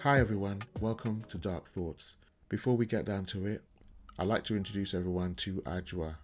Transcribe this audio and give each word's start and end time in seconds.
Hi 0.00 0.20
everyone, 0.20 0.62
welcome 0.80 1.22
to 1.30 1.38
Dark 1.38 1.70
Thoughts. 1.72 2.16
Before 2.48 2.76
we 2.76 2.86
get 2.86 3.06
down 3.06 3.24
to 3.26 3.46
it, 3.46 3.62
I'd 4.18 4.28
like 4.28 4.44
to 4.44 4.56
introduce 4.56 4.94
everyone 4.94 5.34
to 5.36 5.62
Ajwa. 5.62 6.16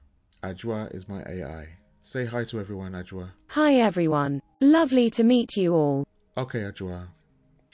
Ajwa 0.43 0.95
is 0.95 1.09
my 1.09 1.23
AI. 1.27 1.69
Say 2.01 2.27
hi 2.27 2.45
to 2.45 2.61
everyone, 2.61 2.93
Ajwa. 2.93 3.31
Hi 3.49 3.75
everyone. 3.77 4.43
Lovely 4.61 5.11
to 5.11 5.25
meet 5.25 5.57
you 5.57 5.75
all. 5.75 6.05
Okay, 6.37 6.61
Ajwa, 6.61 7.09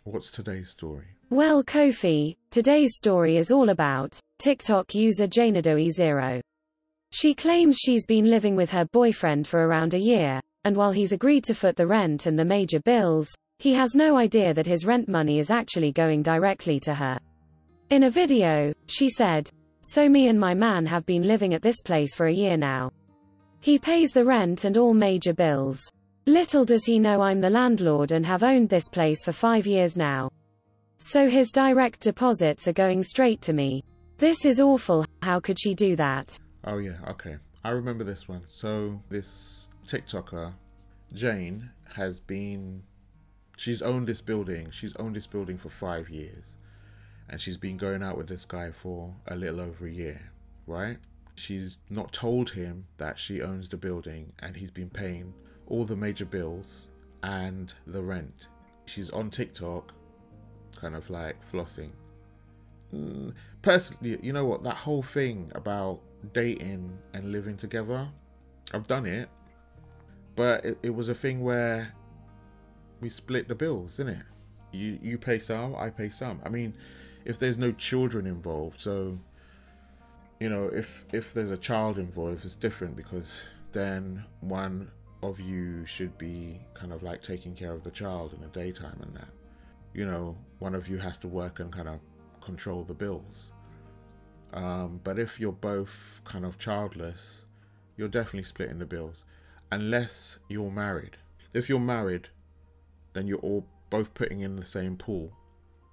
what's 0.04 0.30
today's 0.30 0.70
story? 0.70 1.06
Well, 1.30 1.62
Kofi, 1.62 2.36
today's 2.50 2.96
story 2.96 3.36
is 3.36 3.50
all 3.50 3.68
about 3.68 4.18
TikTok 4.38 4.94
user 4.94 5.26
Janedoe 5.26 5.90
Zero. 5.90 6.40
She 7.10 7.34
claims 7.34 7.76
she's 7.76 8.06
been 8.06 8.30
living 8.30 8.54
with 8.54 8.70
her 8.70 8.86
boyfriend 8.86 9.48
for 9.48 9.66
around 9.66 9.94
a 9.94 9.98
year, 9.98 10.40
and 10.64 10.76
while 10.76 10.92
he's 10.92 11.12
agreed 11.12 11.44
to 11.44 11.54
foot 11.54 11.76
the 11.76 11.86
rent 11.86 12.24
and 12.24 12.38
the 12.38 12.44
major 12.44 12.80
bills, 12.80 13.34
he 13.58 13.74
has 13.74 13.96
no 13.96 14.16
idea 14.16 14.54
that 14.54 14.66
his 14.66 14.86
rent 14.86 15.08
money 15.08 15.40
is 15.40 15.50
actually 15.50 15.90
going 15.90 16.22
directly 16.22 16.78
to 16.78 16.94
her. 16.94 17.18
In 17.90 18.04
a 18.04 18.10
video, 18.10 18.72
she 18.86 19.10
said, 19.10 19.50
So 19.82 20.08
me 20.08 20.28
and 20.28 20.38
my 20.38 20.54
man 20.54 20.86
have 20.86 21.04
been 21.06 21.22
living 21.22 21.54
at 21.54 21.62
this 21.62 21.82
place 21.82 22.14
for 22.14 22.26
a 22.26 22.32
year 22.32 22.56
now. 22.56 22.92
He 23.60 23.76
pays 23.76 24.12
the 24.12 24.24
rent 24.24 24.64
and 24.64 24.76
all 24.76 24.94
major 24.94 25.34
bills. 25.34 25.80
Little 26.26 26.64
does 26.64 26.84
he 26.84 27.00
know 27.00 27.20
I'm 27.20 27.40
the 27.40 27.50
landlord 27.50 28.12
and 28.12 28.24
have 28.24 28.44
owned 28.44 28.68
this 28.68 28.88
place 28.88 29.24
for 29.24 29.32
five 29.32 29.66
years 29.66 29.96
now. 29.96 30.30
So 30.98 31.28
his 31.28 31.50
direct 31.50 32.00
deposits 32.00 32.68
are 32.68 32.72
going 32.72 33.02
straight 33.02 33.40
to 33.42 33.52
me. 33.52 33.82
This 34.18 34.44
is 34.44 34.60
awful, 34.60 35.04
how 35.22 35.40
could 35.40 35.58
she 35.58 35.74
do 35.74 35.96
that? 35.96 36.38
Oh 36.64 36.78
yeah, 36.78 36.98
okay. 37.08 37.36
I 37.64 37.70
remember 37.70 38.04
this 38.04 38.28
one. 38.28 38.42
So 38.48 39.00
this 39.08 39.68
TikToker, 39.88 40.52
Jane, 41.12 41.70
has 41.96 42.20
been 42.20 42.82
she's 43.58 43.82
owned 43.82 44.06
this 44.06 44.20
building. 44.20 44.70
She's 44.70 44.94
owned 44.96 45.16
this 45.16 45.26
building 45.26 45.58
for 45.58 45.68
five 45.68 46.08
years. 46.08 46.56
And 47.28 47.40
she's 47.40 47.56
been 47.56 47.76
going 47.76 48.02
out 48.02 48.16
with 48.16 48.28
this 48.28 48.44
guy 48.44 48.70
for 48.70 49.14
a 49.26 49.36
little 49.36 49.60
over 49.60 49.86
a 49.86 49.90
year, 49.90 50.30
right? 50.66 50.96
She's 51.34 51.78
not 51.90 52.12
told 52.12 52.50
him 52.50 52.86
that 52.96 53.18
she 53.18 53.42
owns 53.42 53.68
the 53.68 53.76
building 53.76 54.32
and 54.38 54.56
he's 54.56 54.70
been 54.70 54.88
paying 54.88 55.34
all 55.66 55.84
the 55.84 55.96
major 55.96 56.24
bills 56.24 56.88
and 57.22 57.74
the 57.86 58.02
rent. 58.02 58.48
She's 58.86 59.10
on 59.10 59.30
TikTok, 59.30 59.92
kind 60.80 60.96
of 60.96 61.10
like 61.10 61.36
flossing. 61.52 61.90
Mm, 62.94 63.34
personally, 63.60 64.18
you 64.22 64.32
know 64.32 64.46
what? 64.46 64.62
That 64.62 64.76
whole 64.76 65.02
thing 65.02 65.52
about 65.54 66.00
dating 66.32 66.96
and 67.12 67.32
living 67.32 67.56
together, 67.56 68.08
I've 68.72 68.86
done 68.86 69.04
it. 69.04 69.28
But 70.34 70.64
it, 70.64 70.78
it 70.84 70.94
was 70.94 71.08
a 71.10 71.14
thing 71.14 71.42
where 71.42 71.92
we 73.00 73.08
split 73.08 73.48
the 73.48 73.54
bills, 73.54 73.94
isn't 73.94 74.08
it? 74.08 74.26
You 74.72 74.98
you 75.02 75.18
pay 75.18 75.38
some, 75.38 75.74
I 75.74 75.90
pay 75.90 76.10
some. 76.10 76.40
I 76.44 76.48
mean, 76.48 76.74
if 77.24 77.38
there's 77.38 77.58
no 77.58 77.72
children 77.72 78.26
involved, 78.26 78.80
so 78.80 79.18
you 80.40 80.48
know, 80.48 80.68
if 80.68 81.04
if 81.12 81.34
there's 81.34 81.50
a 81.50 81.56
child 81.56 81.98
involved, 81.98 82.44
it's 82.44 82.56
different 82.56 82.96
because 82.96 83.42
then 83.72 84.24
one 84.40 84.90
of 85.22 85.40
you 85.40 85.84
should 85.84 86.16
be 86.16 86.60
kind 86.74 86.92
of 86.92 87.02
like 87.02 87.22
taking 87.22 87.54
care 87.54 87.72
of 87.72 87.82
the 87.82 87.90
child 87.90 88.32
in 88.32 88.40
the 88.40 88.48
daytime 88.48 88.98
and 89.02 89.14
that. 89.16 89.28
You 89.94 90.06
know, 90.06 90.36
one 90.58 90.74
of 90.74 90.88
you 90.88 90.98
has 90.98 91.18
to 91.18 91.28
work 91.28 91.60
and 91.60 91.72
kind 91.72 91.88
of 91.88 91.98
control 92.40 92.84
the 92.84 92.94
bills. 92.94 93.52
Um, 94.52 95.00
but 95.04 95.18
if 95.18 95.38
you're 95.40 95.52
both 95.52 96.22
kind 96.24 96.44
of 96.44 96.58
childless, 96.58 97.44
you're 97.96 98.08
definitely 98.08 98.44
splitting 98.44 98.78
the 98.78 98.86
bills, 98.86 99.24
unless 99.72 100.38
you're 100.48 100.70
married. 100.70 101.16
If 101.52 101.68
you're 101.68 101.80
married, 101.80 102.28
then 103.18 103.26
you're 103.26 103.38
all 103.38 103.66
both 103.90 104.14
putting 104.14 104.40
in 104.40 104.54
the 104.54 104.64
same 104.64 104.96
pool. 104.96 105.32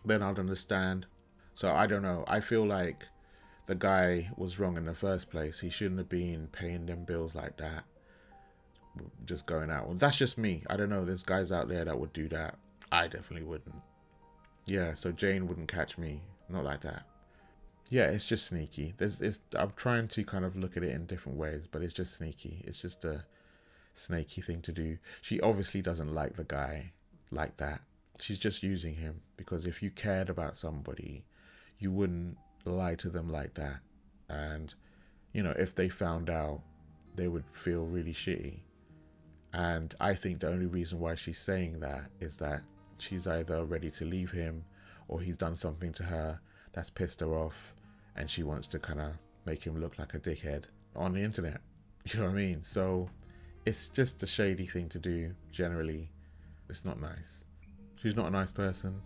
Then 0.06 0.22
I'd 0.22 0.38
understand. 0.38 1.08
So 1.56 1.74
I 1.74 1.88
don't 1.88 2.04
know. 2.04 2.24
I 2.28 2.40
feel 2.40 2.64
like 2.66 3.08
the 3.66 3.74
guy 3.74 4.30
was 4.38 4.60
wrong 4.60 4.78
in 4.78 4.86
the 4.86 4.94
first 4.94 5.32
place. 5.32 5.60
He 5.60 5.72
shouldn't 5.72 5.98
have 5.98 6.10
been 6.10 6.48
paying 6.52 6.86
them 6.86 7.04
bills 7.04 7.34
like 7.34 7.58
that. 7.58 7.86
Just 9.26 9.48
going 9.48 9.72
out. 9.72 9.88
Well, 9.88 9.98
that's 9.98 10.20
just 10.20 10.38
me. 10.38 10.64
I 10.70 10.78
don't 10.78 10.90
know. 10.90 11.04
There's 11.04 11.24
guys 11.24 11.52
out 11.52 11.68
there 11.68 11.84
that 11.84 12.00
would 12.00 12.14
do 12.14 12.28
that. 12.30 12.60
I 12.92 13.08
definitely 13.08 13.48
wouldn't. 13.48 13.76
Yeah, 14.68 14.94
so 14.94 15.12
Jane 15.12 15.48
wouldn't 15.48 15.68
catch 15.68 15.98
me. 15.98 16.22
Not 16.48 16.64
like 16.64 16.82
that. 16.82 17.08
Yeah, 17.90 18.06
it's 18.06 18.28
just 18.28 18.46
sneaky. 18.46 18.94
There's, 18.98 19.20
it's, 19.20 19.40
I'm 19.58 19.74
trying 19.76 20.10
to 20.10 20.24
kind 20.24 20.46
of 20.46 20.56
look 20.56 20.78
at 20.78 20.84
it 20.84 20.92
in 20.92 21.08
different 21.08 21.40
ways, 21.40 21.68
but 21.68 21.82
it's 21.82 21.94
just 21.94 22.14
sneaky. 22.14 22.64
It's 22.66 22.82
just 22.82 23.04
a 23.04 23.26
snaky 23.94 24.42
thing 24.42 24.62
to 24.62 24.72
do. 24.72 24.98
She 25.22 25.42
obviously 25.42 25.82
doesn't 25.82 26.14
like 26.14 26.36
the 26.36 26.44
guy 26.44 26.92
like 27.32 27.58
that. 27.58 27.82
She's 28.20 28.40
just 28.40 28.64
using 28.64 28.94
him 28.96 29.22
because 29.38 29.66
if 29.66 29.84
you 29.84 29.92
cared 29.92 30.30
about 30.30 30.58
somebody, 30.58 31.26
you 31.80 31.92
wouldn't 31.92 32.38
lie 32.66 32.96
to 32.96 33.10
them 33.10 33.30
like 33.30 33.54
that. 33.56 33.80
And, 34.30 34.74
you 35.34 35.44
know, 35.44 35.54
if 35.58 35.76
they 35.76 35.90
found 35.90 36.30
out, 36.30 36.62
they 37.16 37.28
would 37.28 37.44
feel 37.52 37.86
really 37.86 38.14
shitty. 38.14 38.60
And 39.54 39.94
I 40.00 40.14
think 40.14 40.40
the 40.40 40.50
only 40.50 40.66
reason 40.66 41.00
why 41.00 41.16
she's 41.16 41.38
saying 41.38 41.80
that 41.80 42.10
is 42.20 42.38
that 42.38 42.62
she's 42.98 43.28
either 43.28 43.66
ready 43.66 43.90
to 43.92 44.06
leave 44.06 44.32
him 44.32 44.64
or 45.08 45.22
he's 45.22 45.38
done 45.38 45.56
something 45.56 45.94
to 45.94 46.04
her 46.04 46.40
that's 46.74 46.90
pissed 46.90 47.22
her 47.22 47.34
off 47.38 47.74
and 48.16 48.30
she 48.30 48.44
wants 48.44 48.68
to 48.68 48.80
kind 48.80 49.00
of 49.00 49.14
make 49.46 49.64
him 49.64 49.80
look 49.80 49.98
like 49.98 50.14
a 50.14 50.20
dickhead 50.20 50.66
on 50.96 51.14
the 51.14 51.22
internet. 51.22 51.62
You 52.08 52.20
know 52.20 52.28
what 52.28 52.34
I 52.34 52.36
mean? 52.36 52.64
So 52.64 53.10
it's 53.66 53.90
just 53.90 54.22
a 54.22 54.28
shady 54.28 54.68
thing 54.68 54.90
to 54.90 55.00
do 55.00 55.34
generally. 55.52 56.12
It's 56.70 56.86
not 56.86 57.00
nice. 57.00 57.46
She's 57.96 58.16
not 58.16 58.28
a 58.28 58.32
nice 58.32 58.52
person. 58.52 59.02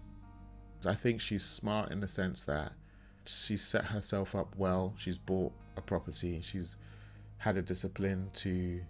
I 0.85 0.93
think 0.93 1.19
she's 1.19 1.43
smart 1.43 1.91
in 1.91 1.99
the 1.99 2.07
sense 2.07 2.41
that 2.43 2.71
she's 3.25 3.61
set 3.61 3.85
herself 3.85 4.35
up 4.35 4.55
well. 4.57 4.93
She's 4.97 5.17
bought 5.17 5.51
a 5.77 5.81
property. 5.81 6.39
She's 6.41 6.75
had 7.37 7.57
a 7.57 7.61
discipline 7.61 8.29
to 8.35 8.81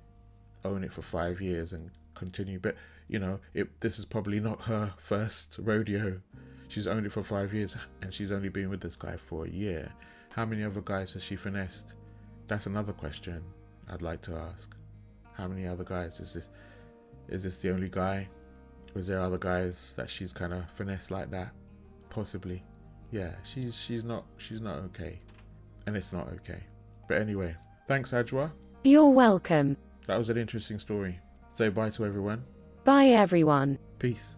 own 0.65 0.83
it 0.83 0.91
for 0.91 1.01
five 1.01 1.41
years 1.41 1.73
and 1.73 1.89
continue. 2.15 2.59
But 2.59 2.75
you 3.07 3.19
know, 3.19 3.39
it, 3.53 3.81
this 3.81 3.97
is 3.97 4.05
probably 4.05 4.39
not 4.39 4.61
her 4.61 4.93
first 4.97 5.57
rodeo. 5.59 6.21
She's 6.67 6.85
owned 6.85 7.07
it 7.07 7.11
for 7.11 7.23
five 7.23 7.53
years 7.53 7.75
and 8.01 8.13
she's 8.13 8.31
only 8.31 8.49
been 8.49 8.69
with 8.69 8.81
this 8.81 8.95
guy 8.95 9.17
for 9.17 9.45
a 9.45 9.49
year. 9.49 9.91
How 10.29 10.45
many 10.45 10.63
other 10.63 10.81
guys 10.81 11.13
has 11.13 11.23
she 11.23 11.35
finessed? 11.35 11.93
That's 12.47 12.67
another 12.67 12.93
question 12.93 13.43
I'd 13.89 14.03
like 14.03 14.21
to 14.23 14.35
ask. 14.35 14.75
How 15.33 15.47
many 15.47 15.65
other 15.65 15.83
guys 15.83 16.19
is 16.19 16.33
this? 16.33 16.49
Is 17.27 17.43
this 17.43 17.57
the 17.57 17.71
only 17.71 17.89
guy? 17.89 18.27
Was 18.93 19.07
there 19.07 19.21
other 19.21 19.37
guys 19.37 19.93
that 19.95 20.09
she's 20.09 20.33
kind 20.33 20.53
of 20.53 20.69
finessed 20.71 21.11
like 21.11 21.29
that? 21.31 21.51
Possibly. 22.09 22.63
Yeah, 23.11 23.31
she's 23.43 23.75
she's 23.75 24.03
not 24.03 24.25
she's 24.37 24.61
not 24.61 24.77
okay, 24.77 25.19
and 25.87 25.95
it's 25.95 26.13
not 26.13 26.27
okay. 26.33 26.61
But 27.07 27.19
anyway, 27.21 27.55
thanks 27.87 28.11
Ajwa. 28.11 28.51
You're 28.83 29.09
welcome. 29.09 29.77
That 30.07 30.17
was 30.17 30.29
an 30.29 30.37
interesting 30.37 30.79
story. 30.79 31.19
Say 31.53 31.69
bye 31.69 31.89
to 31.91 32.05
everyone. 32.05 32.43
Bye 32.83 33.07
everyone. 33.07 33.77
Peace. 33.99 34.37